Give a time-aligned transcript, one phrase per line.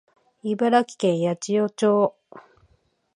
[0.43, 2.15] 茨城県八千代町